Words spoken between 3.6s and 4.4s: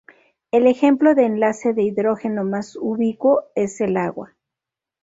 el agua.